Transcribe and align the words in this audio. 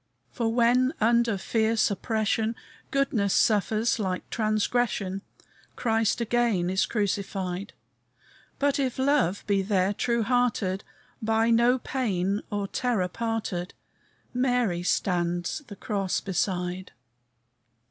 "For, 0.31 0.51
when 0.51 0.93
under 0.99 1.37
fierce 1.37 1.91
oppression, 1.91 2.55
Goodness 2.89 3.35
suffers 3.35 3.99
like 3.99 4.27
transgression, 4.31 5.21
Christ 5.75 6.19
again 6.19 6.71
is 6.71 6.87
crucified; 6.87 7.73
But 8.57 8.79
if 8.79 8.97
love 8.97 9.43
be 9.45 9.61
there 9.61 9.93
true 9.93 10.23
hearted, 10.23 10.83
By 11.21 11.51
no 11.51 11.77
pain 11.77 12.41
or 12.49 12.67
terror 12.67 13.09
parted, 13.09 13.75
Mary 14.33 14.81
stands 14.81 15.61
the 15.67 15.75
cross 15.75 16.19
beside!" 16.19 16.93